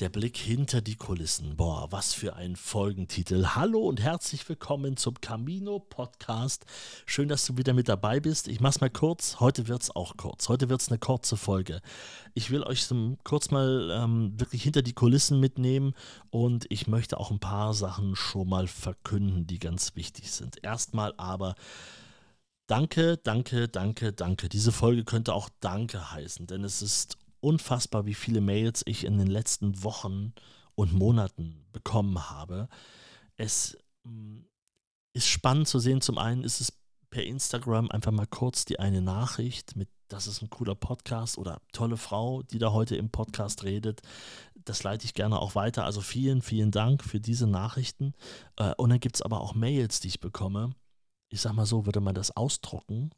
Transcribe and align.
Der 0.00 0.08
Blick 0.08 0.36
hinter 0.36 0.80
die 0.80 0.96
Kulissen. 0.96 1.56
Boah, 1.56 1.92
was 1.92 2.14
für 2.14 2.34
ein 2.34 2.56
Folgentitel. 2.56 3.46
Hallo 3.54 3.78
und 3.86 4.00
herzlich 4.00 4.48
willkommen 4.48 4.96
zum 4.96 5.20
Camino 5.20 5.78
Podcast. 5.78 6.66
Schön, 7.06 7.28
dass 7.28 7.46
du 7.46 7.56
wieder 7.58 7.74
mit 7.74 7.88
dabei 7.88 8.18
bist. 8.18 8.48
Ich 8.48 8.58
mach's 8.58 8.80
mal 8.80 8.90
kurz. 8.90 9.38
Heute 9.38 9.68
wird's 9.68 9.94
auch 9.94 10.16
kurz. 10.16 10.48
Heute 10.48 10.68
wird's 10.68 10.88
eine 10.88 10.98
kurze 10.98 11.36
Folge. 11.36 11.80
Ich 12.34 12.50
will 12.50 12.64
euch 12.64 12.82
so 12.86 13.16
kurz 13.22 13.52
mal 13.52 13.88
ähm, 13.92 14.32
wirklich 14.36 14.64
hinter 14.64 14.82
die 14.82 14.94
Kulissen 14.94 15.38
mitnehmen 15.38 15.94
und 16.30 16.66
ich 16.70 16.88
möchte 16.88 17.20
auch 17.20 17.30
ein 17.30 17.38
paar 17.38 17.72
Sachen 17.72 18.16
schon 18.16 18.48
mal 18.48 18.66
verkünden, 18.66 19.46
die 19.46 19.60
ganz 19.60 19.94
wichtig 19.94 20.32
sind. 20.32 20.64
Erstmal 20.64 21.14
aber 21.18 21.54
Danke, 22.66 23.18
danke, 23.18 23.68
danke, 23.68 24.14
danke. 24.14 24.48
Diese 24.48 24.72
Folge 24.72 25.04
könnte 25.04 25.34
auch 25.34 25.50
Danke 25.60 26.10
heißen, 26.12 26.46
denn 26.46 26.64
es 26.64 26.80
ist 26.80 27.18
unfassbar, 27.44 28.06
wie 28.06 28.14
viele 28.14 28.40
Mails 28.40 28.82
ich 28.86 29.04
in 29.04 29.18
den 29.18 29.28
letzten 29.28 29.84
Wochen 29.84 30.32
und 30.74 30.92
Monaten 30.92 31.66
bekommen 31.72 32.30
habe. 32.30 32.68
Es 33.36 33.76
mm, 34.04 34.40
ist 35.12 35.28
spannend 35.28 35.68
zu 35.68 35.78
sehen. 35.78 36.00
Zum 36.00 36.18
einen 36.18 36.42
ist 36.42 36.60
es 36.60 36.72
per 37.10 37.24
Instagram 37.24 37.90
einfach 37.90 38.10
mal 38.10 38.26
kurz 38.26 38.64
die 38.64 38.80
eine 38.80 39.02
Nachricht 39.02 39.76
mit, 39.76 39.88
das 40.08 40.26
ist 40.26 40.42
ein 40.42 40.50
cooler 40.50 40.74
Podcast 40.74 41.38
oder 41.38 41.60
tolle 41.72 41.96
Frau, 41.96 42.42
die 42.42 42.58
da 42.58 42.72
heute 42.72 42.96
im 42.96 43.10
Podcast 43.10 43.62
redet. 43.62 44.00
Das 44.64 44.82
leite 44.82 45.04
ich 45.04 45.14
gerne 45.14 45.38
auch 45.38 45.54
weiter. 45.54 45.84
Also 45.84 46.00
vielen, 46.00 46.42
vielen 46.42 46.70
Dank 46.70 47.04
für 47.04 47.20
diese 47.20 47.46
Nachrichten. 47.46 48.14
Äh, 48.56 48.74
und 48.76 48.90
dann 48.90 49.00
gibt 49.00 49.16
es 49.16 49.22
aber 49.22 49.40
auch 49.40 49.54
Mails, 49.54 50.00
die 50.00 50.08
ich 50.08 50.20
bekomme. 50.20 50.70
Ich 51.28 51.42
sag 51.42 51.52
mal 51.52 51.66
so, 51.66 51.84
würde 51.84 52.00
man 52.00 52.14
das 52.14 52.36
ausdrucken 52.36 53.10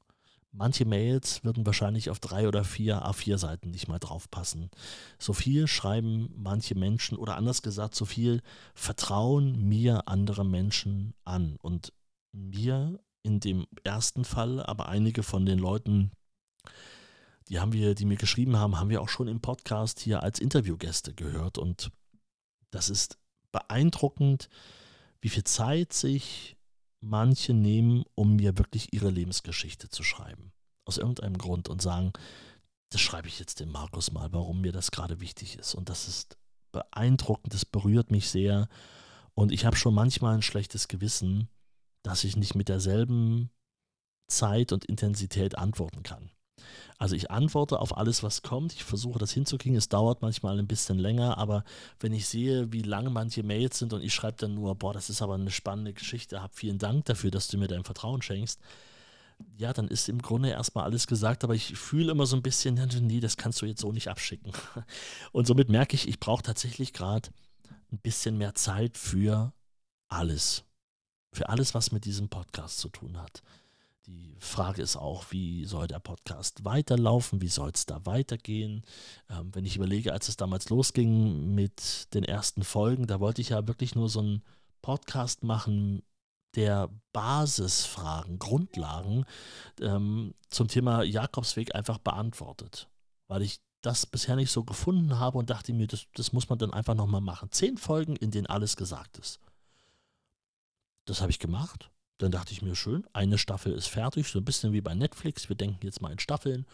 Manche 0.59 0.87
Mails 0.87 1.45
würden 1.45 1.66
wahrscheinlich 1.66 2.09
auf 2.09 2.19
drei 2.19 2.48
oder 2.48 2.65
vier 2.65 3.05
A4-Seiten 3.05 3.70
nicht 3.70 3.88
mal 3.88 3.98
draufpassen. 3.98 4.70
So 5.19 5.34
viel 5.34 5.66
schreiben 5.66 6.32
manche 6.34 6.74
Menschen 6.74 7.19
oder 7.19 7.37
anders 7.37 7.60
gesagt, 7.60 7.95
so 7.95 8.06
viel 8.06 8.41
vertrauen 8.74 9.69
mir 9.69 10.09
andere 10.09 10.46
Menschen 10.46 11.13
an. 11.24 11.57
Und 11.60 11.93
mir 12.32 12.98
in 13.23 13.38
dem 13.40 13.66
ersten 13.85 14.24
Fall, 14.24 14.65
aber 14.65 14.88
einige 14.88 15.23
von 15.23 15.45
den 15.45 15.59
Leuten, 15.59 16.10
die 17.48 17.60
haben 17.60 17.74
wir, 17.74 17.95
die 17.95 18.07
mir 18.07 18.16
geschrieben 18.16 18.57
haben, 18.57 18.79
haben 18.79 18.88
wir 18.88 19.02
auch 19.02 19.10
schon 19.10 19.29
im 19.29 19.43
Podcast 19.43 20.01
hier 20.01 20.23
als 20.23 20.38
Interviewgäste 20.38 21.13
gehört. 21.13 21.59
Und 21.59 21.91
das 22.70 22.88
ist 22.88 23.18
beeindruckend, 23.52 24.48
wie 25.20 25.29
viel 25.29 25.45
Zeit 25.45 25.93
sich 25.93 26.55
manche 27.01 27.55
nehmen, 27.55 28.05
um 28.15 28.37
mir 28.37 28.59
wirklich 28.59 28.93
ihre 28.93 29.11
Lebensgeschichte 29.11 29.89
zu 29.89 30.02
schreiben. 30.02 30.52
Aus 30.85 30.99
irgendeinem 30.99 31.38
Grund 31.38 31.69
und 31.69 31.83
sagen, 31.83 32.13
das 32.91 33.01
schreibe 33.01 33.29
ich 33.29 33.38
jetzt 33.38 33.61
dem 33.61 33.71
Markus 33.71 34.13
mal, 34.13 34.33
warum 34.33 34.61
mir 34.61 34.73
das 34.73 34.91
gerade 34.91 35.21
wichtig 35.21 35.59
ist. 35.59 35.75
Und 35.75 35.88
das 35.88 36.09
ist 36.09 36.38
beeindruckend, 36.73 37.53
das 37.53 37.65
berührt 37.65 38.11
mich 38.11 38.29
sehr. 38.29 38.69
Und 39.35 39.53
ich 39.53 39.65
habe 39.65 39.77
schon 39.77 39.95
manchmal 39.95 40.35
ein 40.35 40.43
schlechtes 40.43 40.88
Gewissen, 40.88 41.49
dass 42.03 42.25
ich 42.25 42.37
nicht 42.37 42.55
mit 42.55 42.69
derselben 42.69 43.51
Zeit 44.29 44.73
und 44.73 44.85
Intensität 44.85 45.59
antworten 45.59 46.03
kann. 46.03 46.31
Also 46.99 47.15
ich 47.15 47.30
antworte 47.30 47.79
auf 47.79 47.96
alles, 47.96 48.23
was 48.23 48.43
kommt. 48.43 48.73
Ich 48.73 48.85
versuche 48.85 49.18
das 49.18 49.32
hinzukriegen. 49.32 49.76
Es 49.76 49.88
dauert 49.88 50.23
manchmal 50.23 50.59
ein 50.59 50.66
bisschen 50.66 50.98
länger, 50.98 51.37
aber 51.37 51.65
wenn 52.01 52.13
ich 52.13 52.26
sehe, 52.26 52.73
wie 52.73 52.82
lang 52.82 53.13
manche 53.13 53.43
Mails 53.43 53.79
sind 53.79 53.93
und 53.93 54.02
ich 54.02 54.15
schreibe 54.15 54.38
dann 54.38 54.54
nur, 54.54 54.74
boah, 54.74 54.95
das 54.95 55.10
ist 55.10 55.21
aber 55.21 55.35
eine 55.35 55.51
spannende 55.51 55.93
Geschichte, 55.93 56.43
hab 56.43 56.54
vielen 56.54 56.79
Dank 56.79 57.04
dafür, 57.04 57.30
dass 57.30 57.48
du 57.48 57.59
mir 57.59 57.68
dein 57.68 57.85
Vertrauen 57.85 58.23
schenkst. 58.23 58.60
Ja, 59.59 59.74
dann 59.74 59.88
ist 59.88 60.09
im 60.09 60.23
Grunde 60.23 60.48
erstmal 60.48 60.85
alles 60.85 61.07
gesagt, 61.07 61.45
aber 61.45 61.54
ich 61.54 61.76
fühle 61.76 62.13
immer 62.13 62.24
so 62.24 62.37
ein 62.37 62.43
bisschen, 62.43 62.74
nee, 63.02 63.20
das 63.20 63.37
kannst 63.37 63.60
du 63.60 63.66
jetzt 63.66 63.82
so 63.82 63.93
nicht 63.93 64.09
abschicken. 64.09 64.53
Und 65.32 65.47
somit 65.47 65.69
merke 65.69 65.94
ich, 65.94 66.09
ich 66.09 66.19
brauche 66.19 66.43
tatsächlich 66.43 66.94
gerade 66.94 67.28
ein 67.93 67.98
bisschen 67.98 68.38
mehr 68.38 68.54
Zeit 68.54 68.97
für 68.97 69.53
alles. 70.09 70.65
Für 71.34 71.50
alles, 71.50 71.75
was 71.75 71.93
mit 71.93 72.06
diesem 72.06 72.31
Podcast 72.31 72.78
zu 72.78 72.88
tun 72.88 73.19
hat. 73.20 73.43
Die 74.06 74.36
Frage 74.38 74.82
ist 74.82 74.97
auch, 74.97 75.25
wie 75.31 75.64
soll 75.64 75.88
der 75.88 75.98
Podcast 75.98 76.64
weiterlaufen? 76.64 77.41
Wie 77.41 77.48
soll 77.48 77.72
es 77.75 77.86
da 77.86 78.06
weitergehen? 78.06 78.84
Ähm, 79.28 79.53
wenn 79.53 79.64
ich 79.64 79.75
überlege, 79.76 80.12
als 80.12 80.28
es 80.28 80.36
damals 80.36 80.69
losging 80.69 81.56
mit 81.56 82.14
den 82.14 82.22
ersten 82.22 82.62
Folgen, 82.62 83.08
da 83.08 83.19
wollte 83.19 83.41
ich 83.41 83.48
ja 83.48 83.66
wirklich 83.66 83.97
nur 83.97 84.08
so 84.08 84.20
einen 84.20 84.44
Podcast 84.81 85.42
machen, 85.42 86.04
der 86.54 86.88
Basisfragen, 87.12 88.38
Grundlagen 88.38 89.25
ähm, 89.81 90.34
zum 90.50 90.69
Thema 90.69 91.02
Jakobsweg 91.02 91.75
einfach 91.75 91.98
beantwortet. 91.98 92.88
Weil 93.26 93.42
ich 93.42 93.58
das 93.82 94.06
bisher 94.06 94.36
nicht 94.36 94.52
so 94.52 94.62
gefunden 94.62 95.19
habe 95.19 95.36
und 95.36 95.50
dachte 95.50 95.72
mir, 95.72 95.88
das, 95.88 96.06
das 96.14 96.32
muss 96.32 96.48
man 96.48 96.60
dann 96.60 96.72
einfach 96.72 96.94
nochmal 96.94 97.20
machen. 97.20 97.50
Zehn 97.50 97.76
Folgen, 97.76 98.14
in 98.14 98.31
denen 98.31 98.47
alles 98.47 98.76
gesagt 98.76 99.19
ist. 99.19 99.41
Das 101.06 101.20
habe 101.20 101.32
ich 101.32 101.41
gemacht 101.41 101.91
dann 102.19 102.31
dachte 102.31 102.53
ich 102.53 102.62
mir, 102.62 102.75
schön, 102.75 103.06
eine 103.12 103.38
Staffel 103.38 103.72
ist 103.72 103.88
fertig, 103.88 104.28
so 104.28 104.38
ein 104.38 104.44
bisschen 104.44 104.72
wie 104.72 104.81
bei 104.81 104.94
Netflix, 104.94 105.49
wir 105.49 105.56
denken 105.56 105.84
jetzt 105.84 106.00
mal 106.00 106.12
in 106.12 106.19
Staffeln. 106.19 106.66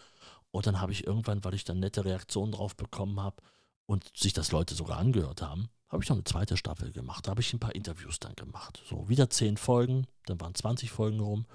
Und 0.51 0.67
dann 0.67 0.79
habe 0.79 0.91
ich 0.91 1.05
irgendwann, 1.05 1.43
weil 1.43 1.55
ich 1.55 1.63
dann 1.63 1.79
nette 1.79 2.05
Reaktionen 2.05 2.51
drauf 2.51 2.75
bekommen 2.75 3.19
habe 3.19 3.37
und 3.85 4.09
sich 4.15 4.33
das 4.33 4.51
Leute 4.51 4.75
sogar 4.75 4.99
angehört 4.99 5.41
haben, 5.41 5.69
habe 5.89 6.03
ich 6.03 6.09
noch 6.09 6.15
eine 6.15 6.23
zweite 6.23 6.57
Staffel 6.57 6.91
gemacht. 6.91 7.27
Da 7.27 7.31
habe 7.31 7.41
ich 7.41 7.53
ein 7.53 7.59
paar 7.59 7.75
Interviews 7.75 8.19
dann 8.19 8.35
gemacht. 8.35 8.81
So, 8.89 9.09
wieder 9.09 9.29
zehn 9.29 9.57
Folgen, 9.57 10.07
dann 10.25 10.39
waren 10.39 10.55
20 10.55 10.91
Folgen 10.91 11.19
rum. 11.19 11.45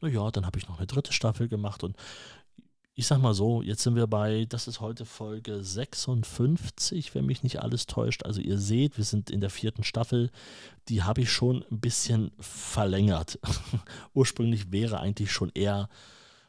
Naja, 0.00 0.30
dann 0.30 0.44
habe 0.44 0.58
ich 0.58 0.68
noch 0.68 0.78
eine 0.78 0.86
dritte 0.86 1.12
Staffel 1.12 1.48
gemacht 1.48 1.82
und 1.82 1.96
ich 2.98 3.06
sag 3.06 3.20
mal 3.20 3.34
so, 3.34 3.60
jetzt 3.60 3.82
sind 3.82 3.94
wir 3.94 4.06
bei, 4.06 4.46
das 4.48 4.68
ist 4.68 4.80
heute 4.80 5.04
Folge 5.04 5.62
56, 5.62 7.14
wenn 7.14 7.26
mich 7.26 7.42
nicht 7.42 7.60
alles 7.60 7.84
täuscht. 7.84 8.24
Also 8.24 8.40
ihr 8.40 8.56
seht, 8.56 8.96
wir 8.96 9.04
sind 9.04 9.28
in 9.28 9.42
der 9.42 9.50
vierten 9.50 9.84
Staffel. 9.84 10.30
Die 10.88 11.02
habe 11.02 11.20
ich 11.20 11.30
schon 11.30 11.62
ein 11.70 11.78
bisschen 11.78 12.32
verlängert. 12.40 13.38
Ursprünglich 14.14 14.72
wäre 14.72 14.98
eigentlich 14.98 15.30
schon 15.30 15.50
eher 15.54 15.90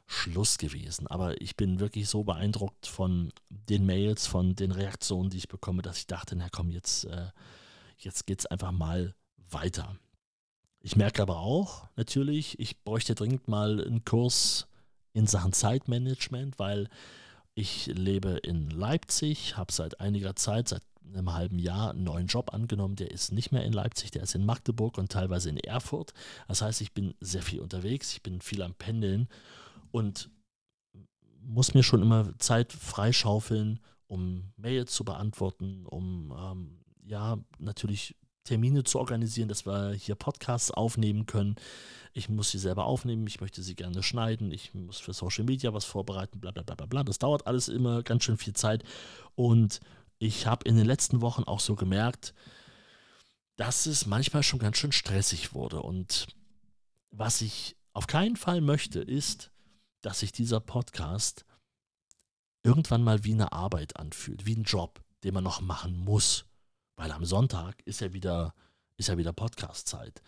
Schluss 0.06 0.58
gewesen. 0.58 1.06
Aber 1.08 1.42
ich 1.42 1.58
bin 1.58 1.82
wirklich 1.82 2.08
so 2.08 2.24
beeindruckt 2.24 2.88
von 2.88 3.34
den 3.50 3.86
Mails, 3.86 4.26
von 4.26 4.56
den 4.56 4.72
Reaktionen, 4.72 5.30
die 5.30 5.38
ich 5.40 5.50
bekomme, 5.50 5.82
dass 5.82 5.98
ich 5.98 6.08
dachte, 6.08 6.38
na 6.38 6.48
komm, 6.50 6.72
jetzt, 6.72 7.04
äh, 7.04 7.28
jetzt 7.98 8.26
geht 8.26 8.40
es 8.40 8.46
einfach 8.46 8.72
mal 8.72 9.14
weiter. 9.50 9.98
Ich 10.80 10.96
merke 10.96 11.24
aber 11.24 11.40
auch 11.40 11.90
natürlich, 11.98 12.58
ich 12.58 12.82
bräuchte 12.86 13.16
dringend 13.16 13.50
mal 13.50 13.86
einen 13.86 14.06
Kurs 14.06 14.70
in 15.18 15.26
Sachen 15.26 15.52
Zeitmanagement, 15.52 16.60
weil 16.60 16.90
ich 17.56 17.88
lebe 17.88 18.38
in 18.44 18.70
Leipzig, 18.70 19.58
habe 19.58 19.74
seit 19.74 20.00
einiger 20.00 20.36
Zeit, 20.36 20.68
seit 20.68 20.84
einem 21.12 21.34
halben 21.34 21.58
Jahr 21.58 21.90
einen 21.90 22.04
neuen 22.04 22.28
Job 22.28 22.54
angenommen. 22.54 22.96
Der 22.96 23.10
ist 23.10 23.32
nicht 23.32 23.52
mehr 23.52 23.64
in 23.64 23.74
Leipzig, 23.74 24.12
der 24.12 24.22
ist 24.22 24.36
in 24.36 24.46
Magdeburg 24.46 25.00
und 25.00 25.12
teilweise 25.12 25.50
in 25.50 25.58
Erfurt. 25.58 26.14
Das 26.48 26.62
heißt, 26.62 26.82
ich 26.82 26.94
bin 26.94 27.16
sehr 27.20 27.42
viel 27.42 27.62
unterwegs, 27.62 28.14
ich 28.14 28.22
bin 28.22 28.42
viel 28.42 28.62
am 28.62 28.76
Pendeln 28.76 29.28
und 29.92 30.30
muss 31.42 31.74
mir 31.74 31.82
schon 31.82 32.04
immer 32.04 32.38
Zeit 32.38 32.72
freischaufeln, 32.72 33.80
um 34.06 34.54
Mails 34.56 34.94
zu 34.94 35.04
beantworten, 35.04 35.88
um 35.88 36.32
ähm, 36.38 36.80
ja 37.04 37.40
natürlich 37.58 38.16
Termine 38.48 38.84
zu 38.84 38.98
organisieren, 39.00 39.50
dass 39.50 39.66
wir 39.66 39.92
hier 39.92 40.16
Podcasts 40.16 40.72
aufnehmen 40.72 41.26
können. 41.26 41.56
Ich 42.14 42.30
muss 42.30 42.50
sie 42.50 42.60
selber 42.60 42.86
aufnehmen, 42.86 43.28
ich 43.28 43.42
möchte 43.42 43.62
sie 43.62 43.76
gerne 43.76 44.02
schneiden, 44.02 44.52
ich 44.52 44.74
muss 44.74 45.00
für 45.00 45.14
Social 45.14 45.44
Media 45.44 45.74
was 45.74 45.84
vorbereiten, 45.84 46.40
bla 46.40 46.52
bla 46.52 46.64
bla 46.64 46.86
bla. 46.86 47.04
Das 47.04 47.20
dauert 47.20 47.46
alles 47.46 47.68
immer 47.68 48.04
ganz 48.04 48.24
schön 48.24 48.38
viel 48.38 48.54
Zeit. 48.54 48.84
Und 49.36 49.82
ich 50.18 50.48
habe 50.48 50.68
in 50.68 50.78
den 50.78 50.86
letzten 50.86 51.22
Wochen 51.22 51.44
auch 51.44 51.60
so 51.60 51.76
gemerkt, 51.76 52.34
dass 53.58 53.86
es 53.86 54.06
manchmal 54.06 54.44
schon 54.44 54.60
ganz 54.60 54.78
schön 54.78 54.94
stressig 54.94 55.54
wurde. 55.54 55.82
Und 55.82 56.28
was 57.12 57.42
ich 57.42 57.76
auf 57.94 58.08
keinen 58.08 58.38
Fall 58.38 58.62
möchte, 58.62 59.00
ist, 59.02 59.52
dass 60.02 60.20
sich 60.22 60.32
dieser 60.32 60.62
Podcast 60.62 61.46
irgendwann 62.64 63.04
mal 63.04 63.26
wie 63.26 63.34
eine 63.34 63.52
Arbeit 63.52 63.98
anfühlt, 63.98 64.46
wie 64.46 64.56
ein 64.56 64.64
Job, 64.64 65.02
den 65.24 65.34
man 65.34 65.44
noch 65.44 65.60
machen 65.60 65.98
muss. 65.98 66.46
Weil 66.98 67.12
am 67.12 67.24
Sonntag 67.24 67.82
ist 67.86 68.02
ja 68.02 68.12
wieder, 68.12 68.54
ist 68.98 69.08
ja 69.08 69.18
wieder 69.18 69.32
Podcast-Zeit. 69.32 70.22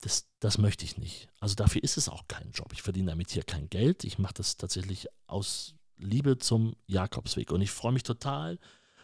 Das, 0.00 0.28
das 0.38 0.56
möchte 0.56 0.84
ich 0.84 0.96
nicht. 0.96 1.28
Also 1.40 1.56
dafür 1.56 1.82
ist 1.82 1.98
es 1.98 2.08
auch 2.08 2.26
kein 2.28 2.52
Job. 2.52 2.72
Ich 2.72 2.82
verdiene 2.82 3.10
damit 3.10 3.30
hier 3.30 3.42
kein 3.42 3.68
Geld. 3.68 4.04
Ich 4.04 4.18
mache 4.18 4.34
das 4.34 4.56
tatsächlich 4.56 5.08
aus 5.26 5.74
Liebe 5.96 6.38
zum 6.38 6.76
Jakobsweg. 6.86 7.50
Und 7.50 7.60
ich 7.60 7.72
freue 7.72 7.92
mich 7.92 8.04
total, 8.04 8.58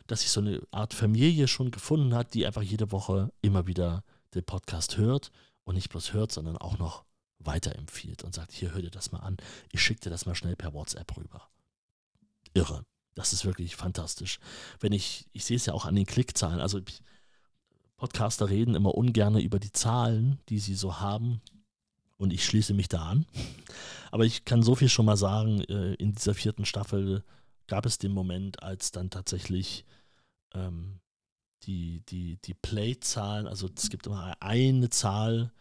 dass 0.06 0.20
sich 0.20 0.30
so 0.30 0.40
eine 0.40 0.62
Art 0.70 0.94
Familie 0.94 1.48
schon 1.48 1.72
gefunden 1.72 2.14
hat, 2.14 2.32
die 2.34 2.46
einfach 2.46 2.62
jede 2.62 2.92
Woche 2.92 3.32
immer 3.42 3.66
wieder 3.66 4.04
den 4.34 4.44
Podcast 4.44 4.96
hört 4.96 5.32
und 5.64 5.74
nicht 5.74 5.88
bloß 5.88 6.12
hört, 6.12 6.30
sondern 6.30 6.56
auch 6.56 6.78
noch 6.78 7.04
weiterempfiehlt 7.38 8.22
und 8.22 8.34
sagt, 8.34 8.52
hier 8.52 8.72
hör 8.72 8.82
dir 8.82 8.90
das 8.90 9.12
mal 9.12 9.20
an, 9.20 9.36
ich 9.72 9.82
schicke 9.82 10.02
dir 10.02 10.10
das 10.10 10.26
mal 10.26 10.34
schnell 10.34 10.56
per 10.56 10.72
WhatsApp 10.72 11.16
rüber. 11.16 11.48
Irre. 12.52 12.84
Das 13.14 13.32
ist 13.32 13.44
wirklich 13.44 13.76
fantastisch. 13.76 14.38
Wenn 14.80 14.92
ich, 14.92 15.26
ich 15.32 15.44
sehe 15.44 15.56
es 15.56 15.66
ja 15.66 15.74
auch 15.74 15.84
an 15.84 15.94
den 15.94 16.06
Klickzahlen, 16.06 16.60
also 16.60 16.80
Podcaster 17.96 18.50
reden 18.50 18.74
immer 18.74 18.94
ungern 18.94 19.38
über 19.38 19.58
die 19.58 19.72
Zahlen, 19.72 20.38
die 20.48 20.58
sie 20.58 20.74
so 20.74 21.00
haben. 21.00 21.40
Und 22.16 22.32
ich 22.32 22.44
schließe 22.44 22.74
mich 22.74 22.88
da 22.88 23.02
an. 23.08 23.26
Aber 24.10 24.24
ich 24.24 24.44
kann 24.44 24.62
so 24.62 24.74
viel 24.74 24.88
schon 24.88 25.06
mal 25.06 25.16
sagen, 25.16 25.60
äh, 25.62 25.94
in 25.94 26.12
dieser 26.12 26.34
vierten 26.34 26.64
Staffel 26.64 27.24
gab 27.66 27.86
es 27.86 27.98
den 27.98 28.12
Moment, 28.12 28.62
als 28.62 28.92
dann 28.92 29.10
tatsächlich 29.10 29.84
ähm, 30.54 31.00
die, 31.64 32.02
die, 32.08 32.36
die 32.44 32.54
Play-Zahlen, 32.54 33.46
also 33.46 33.68
es 33.74 33.90
gibt 33.90 34.06
immer 34.06 34.34
eine 34.40 34.90
Zahl, 34.90 35.52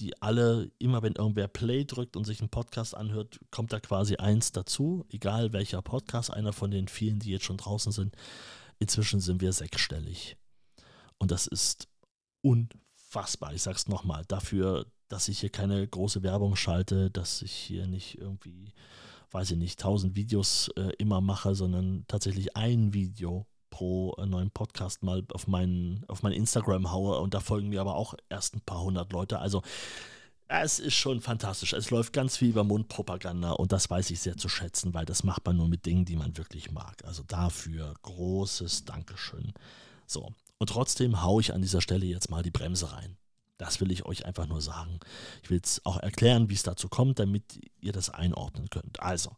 die 0.00 0.20
alle, 0.22 0.70
immer 0.78 1.02
wenn 1.02 1.14
irgendwer 1.14 1.48
Play 1.48 1.84
drückt 1.84 2.16
und 2.16 2.24
sich 2.24 2.40
einen 2.40 2.48
Podcast 2.48 2.96
anhört, 2.96 3.38
kommt 3.50 3.72
da 3.72 3.80
quasi 3.80 4.16
eins 4.16 4.50
dazu, 4.52 5.04
egal 5.10 5.52
welcher 5.52 5.82
Podcast, 5.82 6.32
einer 6.32 6.52
von 6.52 6.70
den 6.70 6.88
vielen, 6.88 7.18
die 7.18 7.30
jetzt 7.30 7.44
schon 7.44 7.58
draußen 7.58 7.92
sind. 7.92 8.16
Inzwischen 8.78 9.20
sind 9.20 9.42
wir 9.42 9.52
sechsstellig. 9.52 10.36
Und 11.18 11.30
das 11.30 11.46
ist 11.46 11.88
unfassbar. 12.40 13.52
Ich 13.52 13.62
sag's 13.62 13.88
nochmal, 13.88 14.24
dafür, 14.26 14.86
dass 15.08 15.28
ich 15.28 15.40
hier 15.40 15.50
keine 15.50 15.86
große 15.86 16.22
Werbung 16.22 16.56
schalte, 16.56 17.10
dass 17.10 17.42
ich 17.42 17.52
hier 17.52 17.86
nicht 17.86 18.16
irgendwie, 18.16 18.72
weiß 19.32 19.50
ich 19.50 19.58
nicht, 19.58 19.78
tausend 19.78 20.16
Videos 20.16 20.68
äh, 20.76 20.92
immer 20.98 21.20
mache, 21.20 21.54
sondern 21.54 22.04
tatsächlich 22.08 22.56
ein 22.56 22.94
Video 22.94 23.46
pro 23.70 24.14
äh, 24.18 24.26
neuen 24.26 24.50
Podcast 24.50 25.02
mal 25.02 25.24
auf 25.32 25.46
meinen 25.46 26.04
auf 26.08 26.22
mein 26.22 26.32
Instagram 26.32 26.90
haue 26.92 27.18
und 27.18 27.34
da 27.34 27.40
folgen 27.40 27.68
mir 27.68 27.80
aber 27.80 27.94
auch 27.94 28.14
erst 28.28 28.54
ein 28.54 28.60
paar 28.60 28.82
hundert 28.82 29.12
Leute. 29.12 29.38
Also 29.38 29.62
es 30.52 30.80
ist 30.80 30.94
schon 30.94 31.20
fantastisch. 31.20 31.72
Es 31.72 31.90
läuft 31.90 32.12
ganz 32.12 32.36
viel 32.36 32.48
über 32.48 32.64
Mundpropaganda 32.64 33.52
und 33.52 33.70
das 33.70 33.88
weiß 33.88 34.10
ich 34.10 34.20
sehr 34.20 34.36
zu 34.36 34.48
schätzen, 34.48 34.92
weil 34.94 35.06
das 35.06 35.22
macht 35.22 35.46
man 35.46 35.56
nur 35.56 35.68
mit 35.68 35.86
Dingen, 35.86 36.04
die 36.04 36.16
man 36.16 36.36
wirklich 36.36 36.72
mag. 36.72 37.04
Also 37.04 37.22
dafür 37.22 37.94
großes 38.02 38.84
Dankeschön. 38.84 39.52
So, 40.06 40.32
und 40.58 40.68
trotzdem 40.68 41.22
haue 41.22 41.40
ich 41.40 41.54
an 41.54 41.62
dieser 41.62 41.80
Stelle 41.80 42.04
jetzt 42.04 42.30
mal 42.30 42.42
die 42.42 42.50
Bremse 42.50 42.92
rein. 42.92 43.16
Das 43.58 43.80
will 43.80 43.92
ich 43.92 44.06
euch 44.06 44.26
einfach 44.26 44.46
nur 44.46 44.60
sagen. 44.60 44.98
Ich 45.42 45.50
will 45.50 45.60
es 45.62 45.84
auch 45.84 45.98
erklären, 45.98 46.50
wie 46.50 46.54
es 46.54 46.62
dazu 46.62 46.88
kommt, 46.88 47.18
damit 47.18 47.60
ihr 47.80 47.92
das 47.92 48.10
einordnen 48.10 48.70
könnt. 48.70 49.00
Also, 49.00 49.36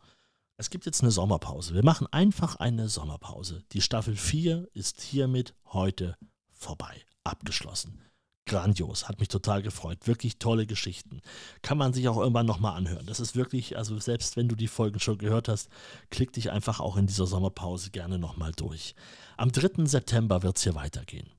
es 0.57 0.71
gibt 0.71 0.87
jetzt 0.87 1.03
eine 1.03 1.11
Sommerpause. 1.11 1.75
Wir 1.75 1.85
machen 1.85 2.07
einfach 2.11 2.57
eine 2.57 2.89
Sommerpause. 2.89 3.65
Die 3.73 3.81
Staffel 3.81 4.17
4 4.17 4.69
ist 4.75 5.01
hiermit 5.01 5.55
heute 5.67 6.17
vorbei, 6.53 7.03
abgeschlossen. 7.25 8.01
Grandios, 8.47 9.09
hat 9.09 9.21
mich 9.21 9.29
total 9.29 9.63
gefreut. 9.63 10.07
Wirklich 10.07 10.39
tolle 10.39 10.67
Geschichten. 10.67 11.21
Kann 11.63 11.79
man 11.79 11.93
sich 11.93 12.09
auch 12.09 12.19
irgendwann 12.19 12.47
nochmal 12.47 12.77
anhören. 12.77 13.07
Das 13.07 13.21
ist 13.21 13.37
wirklich, 13.37 13.77
also 13.77 13.99
selbst 13.99 14.37
wenn 14.37 14.49
du 14.49 14.57
die 14.57 14.69
Folgen 14.69 14.99
schon 14.99 15.19
gehört 15.19 15.49
hast, 15.49 15.69
klick 16.11 16.33
dich 16.33 16.51
einfach 16.51 16.81
auch 16.81 16.97
in 16.97 17.07
dieser 17.07 17.27
Sommerpause 17.27 17.91
gerne 17.91 18.19
nochmal 18.19 18.53
durch. 18.53 18.95
Am 19.37 19.53
3. 19.53 19.87
September 19.87 20.43
wird 20.43 20.57
es 20.57 20.65
hier 20.65 20.75
weitergehen. 20.75 21.31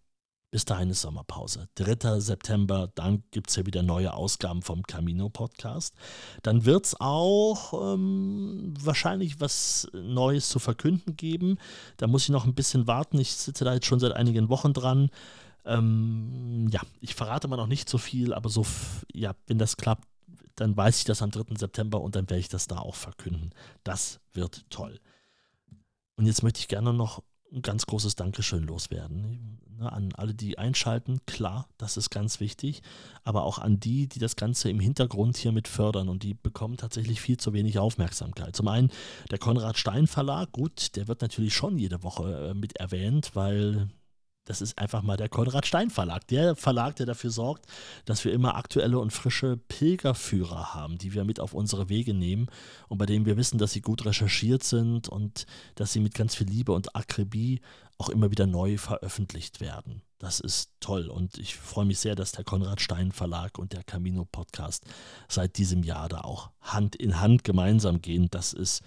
Bis 0.53 0.65
dahin 0.65 0.91
ist 0.91 1.01
Sommerpause. 1.01 1.67
3. 1.73 2.19
September, 2.19 2.91
dann 2.94 3.23
gibt 3.31 3.50
es 3.50 3.55
ja 3.55 3.65
wieder 3.65 3.81
neue 3.81 4.13
Ausgaben 4.13 4.61
vom 4.61 4.83
Camino 4.83 5.27
Podcast. 5.27 5.95
Dann 6.44 6.63
wird 6.63 6.85
es 6.85 7.01
auch 7.01 7.95
ähm, 7.95 8.75
wahrscheinlich 8.79 9.41
was 9.41 9.88
Neues 9.94 10.50
zu 10.50 10.59
verkünden 10.59 11.17
geben. 11.17 11.57
Da 11.97 12.05
muss 12.05 12.25
ich 12.25 12.29
noch 12.29 12.45
ein 12.45 12.53
bisschen 12.53 12.85
warten. 12.85 13.17
Ich 13.17 13.33
sitze 13.33 13.65
da 13.65 13.73
jetzt 13.73 13.88
schon 13.88 14.00
seit 14.00 14.11
einigen 14.11 14.50
Wochen 14.50 14.73
dran. 14.73 15.09
Ähm, 15.65 16.67
ja, 16.69 16.81
ich 17.01 17.15
verrate 17.15 17.47
mal 17.47 17.57
noch 17.57 17.65
nicht 17.65 17.89
so 17.89 17.97
viel, 17.97 18.31
aber 18.31 18.50
so, 18.50 18.63
ja, 19.11 19.33
wenn 19.47 19.57
das 19.57 19.75
klappt, 19.75 20.07
dann 20.53 20.77
weiß 20.77 21.00
ich 21.00 21.05
das 21.05 21.23
am 21.23 21.31
3. 21.31 21.55
September 21.57 22.00
und 22.00 22.15
dann 22.15 22.29
werde 22.29 22.41
ich 22.41 22.50
das 22.50 22.67
da 22.67 22.77
auch 22.77 22.94
verkünden. 22.94 23.55
Das 23.83 24.19
wird 24.33 24.69
toll. 24.69 25.00
Und 26.15 26.27
jetzt 26.27 26.44
möchte 26.44 26.59
ich 26.59 26.67
gerne 26.67 26.94
noch 26.94 27.23
ein 27.53 27.61
ganz 27.61 27.85
großes 27.85 28.15
Dankeschön 28.15 28.63
loswerden. 28.63 29.59
Ne, 29.79 29.91
an 29.91 30.13
alle, 30.13 30.33
die 30.33 30.57
einschalten, 30.57 31.19
klar, 31.25 31.67
das 31.77 31.97
ist 31.97 32.09
ganz 32.09 32.39
wichtig, 32.39 32.81
aber 33.23 33.44
auch 33.44 33.57
an 33.57 33.79
die, 33.79 34.07
die 34.07 34.19
das 34.19 34.35
Ganze 34.35 34.69
im 34.69 34.79
Hintergrund 34.79 35.38
hier 35.38 35.51
mit 35.51 35.67
fördern 35.67 36.09
und 36.09 36.23
die 36.23 36.33
bekommen 36.33 36.77
tatsächlich 36.77 37.21
viel 37.21 37.38
zu 37.38 37.53
wenig 37.53 37.79
Aufmerksamkeit. 37.79 38.55
Zum 38.55 38.67
einen 38.67 38.91
der 39.31 39.39
Konrad 39.39 39.77
Stein 39.77 40.07
Verlag, 40.07 40.51
gut, 40.51 40.95
der 40.95 41.07
wird 41.07 41.21
natürlich 41.21 41.53
schon 41.53 41.77
jede 41.77 42.03
Woche 42.03 42.50
äh, 42.50 42.53
mit 42.53 42.77
erwähnt, 42.77 43.31
weil 43.33 43.89
das 44.45 44.61
ist 44.61 44.77
einfach 44.77 45.01
mal 45.01 45.17
der 45.17 45.29
Konrad 45.29 45.65
Stein 45.65 45.89
Verlag. 45.89 46.27
Der 46.27 46.55
Verlag, 46.55 46.95
der 46.97 47.05
dafür 47.05 47.29
sorgt, 47.29 47.65
dass 48.05 48.25
wir 48.25 48.33
immer 48.33 48.55
aktuelle 48.55 48.99
und 48.99 49.11
frische 49.11 49.57
Pilgerführer 49.57 50.73
haben, 50.73 50.97
die 50.97 51.13
wir 51.13 51.23
mit 51.23 51.39
auf 51.39 51.53
unsere 51.53 51.89
Wege 51.89 52.13
nehmen 52.13 52.47
und 52.89 52.97
bei 52.97 53.05
denen 53.05 53.25
wir 53.25 53.37
wissen, 53.37 53.57
dass 53.57 53.71
sie 53.71 53.81
gut 53.81 54.05
recherchiert 54.05 54.63
sind 54.63 55.07
und 55.07 55.45
dass 55.75 55.93
sie 55.93 55.99
mit 55.99 56.13
ganz 56.13 56.35
viel 56.35 56.47
Liebe 56.47 56.73
und 56.73 56.95
Akribie 56.95 57.61
auch 57.97 58.09
immer 58.09 58.31
wieder 58.31 58.47
neu 58.47 58.77
veröffentlicht 58.77 59.61
werden. 59.61 60.01
Das 60.19 60.39
ist 60.39 60.71
toll 60.79 61.09
und 61.09 61.37
ich 61.37 61.55
freue 61.55 61.85
mich 61.85 61.99
sehr, 61.99 62.15
dass 62.15 62.31
der 62.31 62.43
Konrad 62.43 62.81
Stein 62.81 63.11
Verlag 63.11 63.57
und 63.57 63.73
der 63.73 63.83
Camino 63.83 64.25
Podcast 64.25 64.85
seit 65.27 65.57
diesem 65.57 65.83
Jahr 65.83 66.09
da 66.09 66.21
auch 66.21 66.49
Hand 66.61 66.95
in 66.95 67.19
Hand 67.19 67.43
gemeinsam 67.43 68.01
gehen. 68.01 68.27
Das 68.31 68.53
ist 68.53 68.81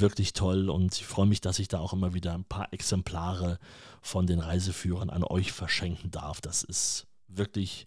wirklich 0.00 0.32
toll 0.32 0.70
und 0.70 0.94
ich 0.94 1.06
freue 1.06 1.26
mich, 1.26 1.40
dass 1.40 1.58
ich 1.58 1.68
da 1.68 1.78
auch 1.78 1.92
immer 1.92 2.14
wieder 2.14 2.34
ein 2.34 2.44
paar 2.44 2.72
Exemplare 2.72 3.58
von 4.02 4.26
den 4.26 4.40
Reiseführern 4.40 5.10
an 5.10 5.24
euch 5.24 5.52
verschenken 5.52 6.10
darf. 6.10 6.40
Das 6.40 6.62
ist 6.62 7.06
wirklich 7.28 7.86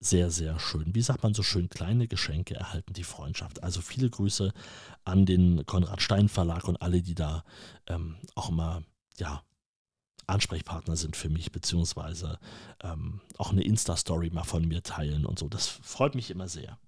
sehr, 0.00 0.30
sehr 0.30 0.58
schön. 0.60 0.94
Wie 0.94 1.02
sagt 1.02 1.22
man 1.22 1.34
so 1.34 1.42
schön, 1.42 1.68
kleine 1.68 2.06
Geschenke 2.06 2.54
erhalten 2.54 2.92
die 2.92 3.04
Freundschaft. 3.04 3.62
Also 3.62 3.80
viele 3.80 4.08
Grüße 4.08 4.52
an 5.04 5.26
den 5.26 5.66
Konrad 5.66 6.02
Stein 6.02 6.28
Verlag 6.28 6.68
und 6.68 6.80
alle, 6.80 7.02
die 7.02 7.14
da 7.14 7.44
ähm, 7.88 8.16
auch 8.34 8.50
immer, 8.50 8.82
ja, 9.16 9.42
Ansprechpartner 10.28 10.96
sind 10.96 11.16
für 11.16 11.30
mich, 11.30 11.52
beziehungsweise 11.52 12.38
ähm, 12.82 13.20
auch 13.38 13.50
eine 13.50 13.62
Insta-Story 13.62 14.30
mal 14.30 14.44
von 14.44 14.68
mir 14.68 14.82
teilen 14.82 15.24
und 15.24 15.38
so. 15.38 15.48
Das 15.48 15.66
freut 15.66 16.14
mich 16.14 16.30
immer 16.30 16.48
sehr. 16.48 16.78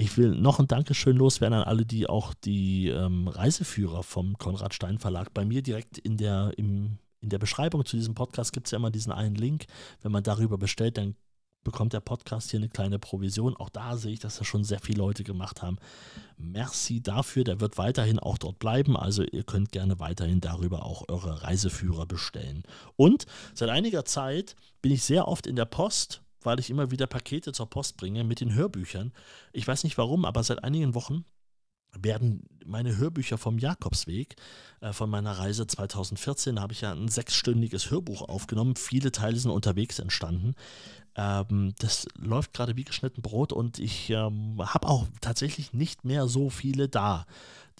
Ich 0.00 0.16
will 0.16 0.28
noch 0.28 0.60
ein 0.60 0.68
Dankeschön 0.68 1.16
loswerden 1.16 1.58
an 1.58 1.64
alle, 1.64 1.84
die 1.84 2.08
auch 2.08 2.32
die 2.32 2.86
ähm, 2.86 3.26
Reiseführer 3.26 4.04
vom 4.04 4.38
Konrad 4.38 4.72
Stein 4.72 5.00
Verlag 5.00 5.34
bei 5.34 5.44
mir 5.44 5.60
direkt 5.60 5.98
in 5.98 6.16
der, 6.16 6.52
im, 6.56 6.98
in 7.20 7.30
der 7.30 7.40
Beschreibung 7.40 7.84
zu 7.84 7.96
diesem 7.96 8.14
Podcast 8.14 8.52
gibt 8.52 8.68
es 8.68 8.70
ja 8.70 8.78
immer 8.78 8.92
diesen 8.92 9.10
einen 9.10 9.34
Link. 9.34 9.66
Wenn 10.00 10.12
man 10.12 10.22
darüber 10.22 10.56
bestellt, 10.56 10.98
dann 10.98 11.16
bekommt 11.64 11.94
der 11.94 12.00
Podcast 12.00 12.52
hier 12.52 12.60
eine 12.60 12.68
kleine 12.68 13.00
Provision. 13.00 13.56
Auch 13.56 13.70
da 13.70 13.96
sehe 13.96 14.12
ich, 14.12 14.20
dass 14.20 14.38
das 14.38 14.46
schon 14.46 14.62
sehr 14.62 14.78
viele 14.78 14.98
Leute 14.98 15.24
gemacht 15.24 15.62
haben. 15.62 15.78
Merci 16.36 17.02
dafür. 17.02 17.42
Der 17.42 17.60
wird 17.60 17.76
weiterhin 17.76 18.20
auch 18.20 18.38
dort 18.38 18.60
bleiben. 18.60 18.96
Also 18.96 19.24
ihr 19.24 19.42
könnt 19.42 19.72
gerne 19.72 19.98
weiterhin 19.98 20.40
darüber 20.40 20.84
auch 20.86 21.08
eure 21.08 21.42
Reiseführer 21.42 22.06
bestellen. 22.06 22.62
Und 22.94 23.26
seit 23.52 23.68
einiger 23.68 24.04
Zeit 24.04 24.54
bin 24.80 24.92
ich 24.92 25.02
sehr 25.02 25.26
oft 25.26 25.48
in 25.48 25.56
der 25.56 25.64
Post 25.64 26.22
weil 26.42 26.60
ich 26.60 26.70
immer 26.70 26.90
wieder 26.90 27.06
Pakete 27.06 27.52
zur 27.52 27.68
Post 27.68 27.96
bringe 27.96 28.24
mit 28.24 28.40
den 28.40 28.54
Hörbüchern. 28.54 29.12
Ich 29.52 29.66
weiß 29.66 29.84
nicht 29.84 29.98
warum, 29.98 30.24
aber 30.24 30.42
seit 30.42 30.64
einigen 30.64 30.94
Wochen 30.94 31.24
werden 31.96 32.46
meine 32.64 32.96
Hörbücher 32.96 33.38
vom 33.38 33.58
Jakobsweg 33.58 34.36
äh, 34.80 34.92
von 34.92 35.08
meiner 35.10 35.32
Reise 35.32 35.66
2014, 35.66 36.56
da 36.56 36.62
habe 36.62 36.72
ich 36.72 36.82
ja 36.82 36.92
ein 36.92 37.08
sechsstündiges 37.08 37.90
Hörbuch 37.90 38.22
aufgenommen. 38.22 38.76
Viele 38.76 39.10
Teile 39.10 39.38
sind 39.38 39.50
unterwegs 39.50 39.98
entstanden. 39.98 40.54
Ähm, 41.16 41.74
das 41.78 42.06
läuft 42.16 42.52
gerade 42.52 42.76
wie 42.76 42.84
geschnitten 42.84 43.22
Brot 43.22 43.52
und 43.52 43.78
ich 43.78 44.10
ähm, 44.10 44.58
habe 44.60 44.86
auch 44.86 45.06
tatsächlich 45.20 45.72
nicht 45.72 46.04
mehr 46.04 46.28
so 46.28 46.50
viele 46.50 46.88
da 46.88 47.26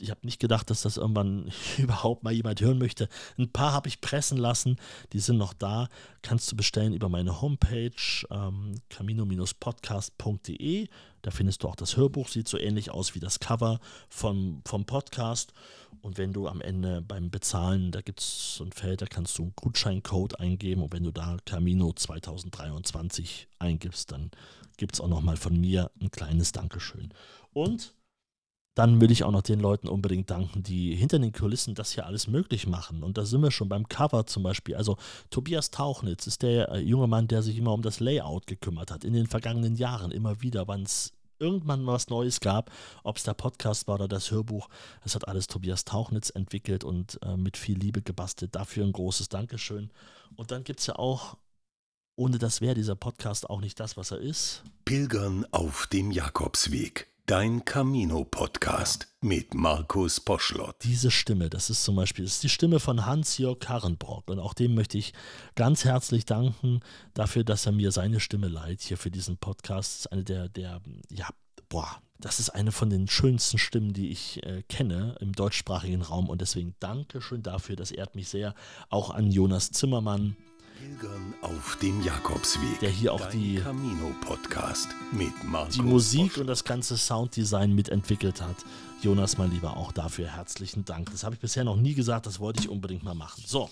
ich 0.00 0.11
habe 0.11 0.25
nicht 0.25 0.40
gedacht, 0.40 0.71
dass 0.71 0.83
das 0.83 0.97
irgendwann 0.97 1.50
überhaupt 1.78 2.23
mal 2.25 2.33
jemand 2.33 2.61
hören 2.61 2.78
möchte. 2.78 3.09
Ein 3.37 3.50
paar 3.52 3.73
habe 3.73 3.88
ich 3.88 4.00
pressen 4.00 4.38
lassen, 4.38 4.76
die 5.12 5.21
sind 5.21 5.38
noch 5.38 5.52
da. 5.52 5.88
Kannst 6.23 6.50
du 6.50 6.57
bestellen 6.57 6.93
über 6.93 7.09
meine 7.09 7.40
Homepage 7.40 7.90
ähm, 8.31 8.75
camino-podcast.de. 8.90 10.88
Da 11.23 11.31
findest 11.31 11.62
du 11.62 11.69
auch 11.69 11.76
das 11.76 11.97
Hörbuch, 11.97 12.28
sieht 12.28 12.49
so 12.49 12.59
ähnlich 12.59 12.90
aus 12.90 13.14
wie 13.14 13.21
das 13.21 13.40
Cover 13.40 13.81
vom, 14.09 14.62
vom 14.64 14.85
Podcast. 14.85 15.52
Und 16.00 16.17
wenn 16.17 16.33
du 16.33 16.47
am 16.47 16.61
Ende 16.61 17.02
beim 17.02 17.31
Bezahlen, 17.31 17.90
da 17.90 18.00
gibt 18.00 18.21
es 18.21 18.57
so 18.57 18.64
ein 18.64 18.73
Feld, 18.73 19.02
da 19.02 19.07
kannst 19.07 19.37
du 19.38 19.43
einen 19.43 19.52
Gutscheincode 19.57 20.38
eingeben. 20.38 20.83
Und 20.83 20.93
wenn 20.93 21.02
du 21.02 21.11
da 21.11 21.38
Camino 21.45 21.93
2023 21.93 23.49
eingibst, 23.59 24.12
dann 24.12 24.31
gibt 24.76 24.95
es 24.95 25.00
auch 25.00 25.09
nochmal 25.09 25.37
von 25.37 25.61
mir 25.61 25.90
ein 26.00 26.11
kleines 26.11 26.52
Dankeschön. 26.52 27.12
Und 27.52 27.95
dann 28.79 29.01
will 29.01 29.11
ich 29.11 29.25
auch 29.25 29.33
noch 29.33 29.43
den 29.43 29.59
Leuten 29.59 29.89
unbedingt 29.89 30.31
danken, 30.31 30.63
die 30.63 30.95
hinter 30.95 31.19
den 31.19 31.33
Kulissen 31.33 31.75
das 31.75 31.91
hier 31.91 32.07
alles 32.07 32.29
möglich 32.29 32.69
machen. 32.69 33.03
Und 33.03 33.19
da 33.19 33.25
sind 33.25 33.43
wir 33.43 33.51
schon 33.51 33.69
beim 33.69 33.89
Cover 33.89 34.25
zum 34.25 34.45
Beispiel. 34.45 34.77
Also 34.77 34.97
Tobias 35.31 35.73
Tauchnitz 35.73 36.29
ist 36.29 36.43
der 36.43 36.69
äh, 36.71 36.79
junge 36.79 37.09
Mann, 37.09 37.27
der 37.27 37.43
sich 37.43 37.59
immer 37.59 37.73
um 37.73 37.83
das 37.83 37.99
Layout 37.99 38.47
gekümmert 38.47 38.93
hat. 38.93 39.03
In 39.03 39.15
den 39.15 39.27
vergangenen 39.27 39.75
Jahren 39.75 40.13
immer 40.13 40.43
wieder, 40.43 40.69
wann 40.69 40.85
es 40.85 41.13
irgendwann 41.41 41.85
was 41.89 42.09
Neues 42.09 42.39
gab, 42.39 42.71
ob 43.03 43.17
es 43.17 43.25
der 43.25 43.35
Podcast 43.35 43.89
war 43.89 43.97
oder 43.97 44.07
das 44.07 44.31
Hörbuch. 44.31 44.69
Das 45.03 45.17
hat 45.17 45.27
alles 45.27 45.49
Tobias 45.49 45.85
Tauchnitz 45.85 46.31
entwickelt 46.31 46.85
und 46.85 47.19
äh, 47.25 47.37
mit 47.37 47.57
viel 47.57 47.77
Liebe 47.77 48.01
gebastelt. 48.01 48.55
Dafür 48.55 48.85
ein 48.85 48.93
großes 48.93 49.29
Dankeschön. 49.29 49.91
Und 50.37 50.53
dann 50.53 50.63
gibt 50.63 50.79
es 50.79 50.87
ja 50.87 50.95
auch, 50.95 51.37
ohne 52.15 52.39
das 52.39 52.61
wäre 52.61 52.75
dieser 52.75 52.95
Podcast 52.95 53.51
auch 53.51 53.61
nicht 53.61 53.81
das, 53.81 53.97
was 53.97 54.13
er 54.13 54.19
ist. 54.19 54.63
Pilgern 54.85 55.47
auf 55.51 55.89
dem 55.89 56.13
Jakobsweg. 56.13 57.09
Dein 57.29 57.63
Camino-Podcast 57.63 59.07
mit 59.21 59.53
Markus 59.53 60.19
Poschlott. 60.19 60.77
Diese 60.83 61.11
Stimme, 61.11 61.51
das 61.51 61.69
ist 61.69 61.85
zum 61.85 61.95
Beispiel 61.95 62.25
ist 62.25 62.43
die 62.43 62.49
Stimme 62.49 62.81
von 62.81 63.05
Hans-Jörg 63.05 63.59
Karrenbrock. 63.59 64.31
Und 64.31 64.39
auch 64.39 64.55
dem 64.55 64.75
möchte 64.75 64.97
ich 64.97 65.13
ganz 65.55 65.85
herzlich 65.85 66.25
danken 66.25 66.81
dafür, 67.13 67.45
dass 67.45 67.67
er 67.67 67.73
mir 67.73 67.93
seine 67.93 68.21
Stimme 68.21 68.49
leiht 68.49 68.81
hier 68.81 68.97
für 68.97 69.11
diesen 69.11 69.37
Podcast. 69.37 69.93
Das 69.93 69.99
ist 69.99 70.07
eine 70.13 70.25
der, 70.25 70.49
der, 70.49 70.81
ja, 71.11 71.29
boah, 71.69 72.01
das 72.19 72.41
ist 72.41 72.49
eine 72.49 72.73
von 72.73 72.89
den 72.89 73.09
schönsten 73.09 73.59
Stimmen, 73.59 73.93
die 73.93 74.09
ich 74.09 74.43
äh, 74.47 74.63
kenne 74.63 75.15
im 75.21 75.33
deutschsprachigen 75.33 76.01
Raum. 76.01 76.31
Und 76.31 76.41
deswegen 76.41 76.77
danke 76.81 77.21
schön 77.21 77.43
dafür. 77.43 77.77
Das 77.77 77.91
ehrt 77.91 78.15
mich 78.15 78.31
sehr. 78.31 78.55
Auch 78.89 79.11
an 79.11 79.31
Jonas 79.31 79.71
Zimmermann 79.71 80.35
auf 81.43 81.77
dem 81.81 82.03
Jakobsweg. 82.03 82.81
Der 82.81 82.91
hier 82.91 83.13
auch 83.13 83.29
die, 83.31 83.57
Camino 83.57 84.15
Podcast 84.21 84.89
mit 85.13 85.33
Markus 85.45 85.75
die 85.75 85.83
Musik 85.83 86.29
Bosch. 86.33 86.39
und 86.39 86.47
das 86.47 86.65
ganze 86.65 86.97
Sounddesign 86.97 87.75
mitentwickelt 87.75 88.41
hat. 88.41 88.57
Jonas, 89.03 89.39
mein 89.39 89.51
Lieber, 89.51 89.77
auch 89.77 89.93
dafür 89.93 90.29
herzlichen 90.29 90.85
Dank. 90.85 91.11
Das 91.11 91.25
habe 91.25 91.35
ich 91.35 91.41
bisher 91.41 91.65
noch 91.65 91.77
nie 91.77 91.95
gesagt, 91.95 92.27
das 92.27 92.41
wollte 92.41 92.61
ich 92.61 92.69
unbedingt 92.69 93.03
mal 93.03 93.15
machen. 93.15 93.43
So, 93.47 93.71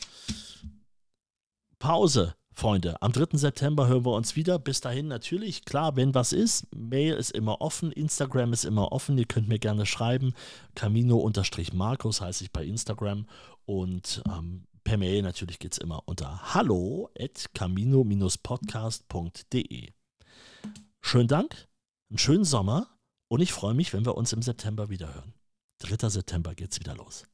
Pause, 1.79 2.35
Freunde. 2.53 3.01
Am 3.03 3.13
3. 3.13 3.37
September 3.37 3.87
hören 3.87 4.07
wir 4.07 4.15
uns 4.15 4.35
wieder. 4.35 4.59
Bis 4.59 4.81
dahin 4.81 5.09
natürlich, 5.09 5.65
klar, 5.65 5.97
wenn 5.97 6.15
was 6.15 6.33
ist, 6.33 6.67
Mail 6.75 7.15
ist 7.15 7.33
immer 7.33 7.61
offen, 7.61 7.93
Instagram 7.93 8.53
ist 8.53 8.65
immer 8.65 8.93
offen. 8.93 9.19
Ihr 9.19 9.27
könnt 9.27 9.49
mir 9.49 9.59
gerne 9.59 9.85
schreiben. 9.85 10.33
Camino-Markus 10.75 12.21
heiße 12.21 12.45
ich 12.45 12.53
bei 12.53 12.65
Instagram. 12.65 13.27
Und 13.67 14.23
ähm, 14.27 14.65
per 14.87 14.97
Mail 14.99 15.23
natürlich 15.23 15.59
geht 15.59 15.73
es 15.73 15.79
immer 15.79 16.07
unter 16.07 16.55
hallo 16.55 17.11
at 17.19 17.53
camino-podcast.de. 17.55 19.93
Schönen 21.01 21.27
Dank, 21.27 21.67
einen 22.09 22.19
schönen 22.19 22.45
Sommer 22.45 22.97
und 23.27 23.41
ich 23.41 23.53
freue 23.53 23.75
mich, 23.75 23.93
wenn 23.93 24.07
wir 24.07 24.17
uns 24.17 24.33
im 24.33 24.43
September 24.43 24.89
wieder 24.89 25.13
hören. 25.13 25.35
3. 25.81 26.09
September 26.09 26.55
geht's 26.55 26.79
wieder 26.79 26.95
los. 26.95 27.25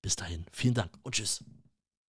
Bis 0.00 0.14
dahin, 0.14 0.46
vielen 0.52 0.74
Dank 0.74 0.96
und 1.02 1.16
tschüss. 1.16 1.42